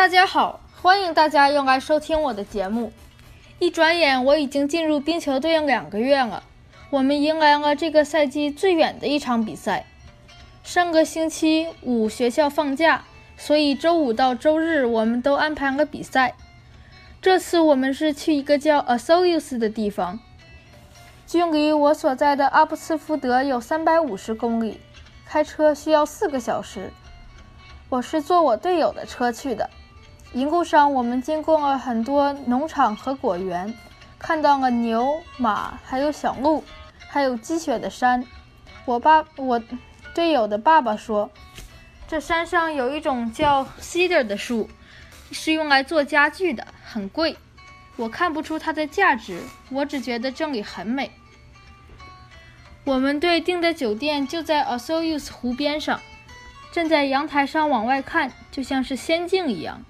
[0.00, 2.90] 大家好，欢迎大家又来收听我的节目。
[3.58, 6.42] 一转眼，我已经进入冰球队两个月了。
[6.88, 9.84] 我们迎来了这个赛季最远的一场比赛。
[10.64, 13.04] 上个星期五学校放假，
[13.36, 16.34] 所以周五到周日我们都安排了比赛。
[17.20, 20.18] 这次我们是去一个叫 a s o u s 的地方，
[21.26, 24.80] 距离我所在的阿布斯福德有三百五十公里，
[25.26, 26.90] 开车需要四个小时。
[27.90, 29.68] 我是坐我队友的车去的。
[30.32, 33.74] 一路上，我们经过了很多农场和果园，
[34.16, 36.62] 看到了牛、马，还有小鹿，
[37.08, 38.24] 还有积雪的山。
[38.84, 39.60] 我爸，我
[40.14, 41.28] 队友的爸爸说，
[42.06, 44.70] 这山上有一种叫 cedar 的树，
[45.32, 47.36] 是用来做家具的，很贵。
[47.96, 51.10] 我看不出它的价值，我只觉得这里很美。
[52.84, 56.00] 我们队订的酒店就在 a s o u s 湖边上，
[56.72, 59.82] 站在阳台上往外看，就像是仙境一样。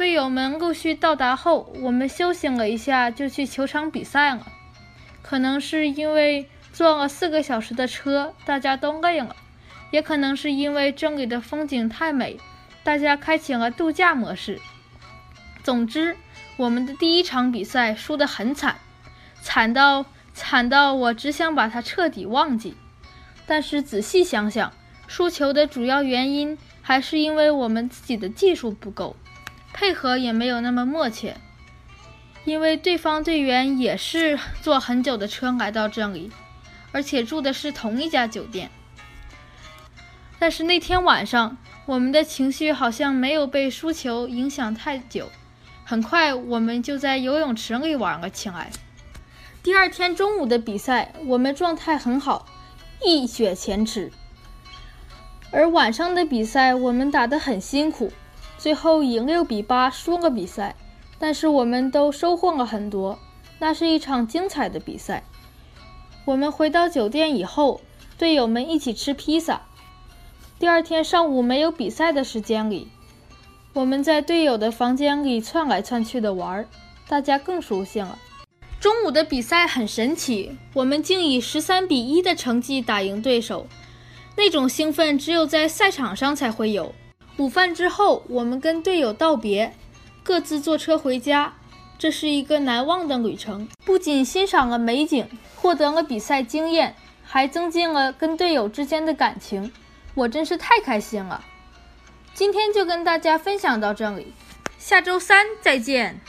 [0.00, 4.50] 队友们陆续到达后，我们休息了一下，就去球场比赛了。
[5.20, 9.36] 可能是因为坐了四个小时的车，大家都累了；
[9.90, 12.38] 也可能是因为这里的风景太美，
[12.82, 14.58] 大家开启了度假模式。
[15.62, 16.16] 总之，
[16.56, 18.76] 我们的第一场比赛输得很惨，
[19.42, 22.74] 惨到惨到我只想把它彻底忘记。
[23.46, 24.72] 但是仔细想想，
[25.06, 29.14] 输球的主要原因还是因为我们自己的技术不够。
[29.72, 31.34] 配合也没有那么默契，
[32.44, 36.30] 因为对方队员也是坐很久的车来到这里，
[36.92, 38.70] 而且住的是同一家酒店。
[40.38, 45.30] 但是那天晚上，我们的情绪好像没有被输球影响太久，
[45.84, 48.70] 很快我们就在游泳池里玩了起来。
[49.62, 52.46] 第二天中午的比赛，我们状态很好，
[53.04, 54.10] 一雪前耻。
[55.52, 58.10] 而晚上的比赛，我们打得很辛苦。
[58.60, 60.76] 最后以六比八输了比赛，
[61.18, 63.18] 但是我们都收获了很多。
[63.58, 65.24] 那是一场精彩的比赛。
[66.26, 67.80] 我们回到酒店以后，
[68.18, 69.62] 队友们一起吃披萨。
[70.58, 72.88] 第二天上午没有比赛的时间里，
[73.72, 76.68] 我们在队友的房间里窜来窜去的玩，
[77.08, 78.18] 大家更熟悉了。
[78.78, 83.66] 中午的比赛很神奇，我们竟以十三比一的成绩打赢对手，
[84.36, 86.94] 那种兴奋只有在赛场上才会有。
[87.40, 89.74] 午饭之后，我们跟队友道别，
[90.22, 91.54] 各自坐车回家。
[91.98, 99.72] 这是一个难忘的旅程，不仅欣赏了美景，获得了比赛经验，还增进了跟队友之间的感情。
[100.14, 101.42] 我真是太开心了！
[102.34, 104.34] 今天就跟大家分享到这里，
[104.76, 106.20] 下周三再见。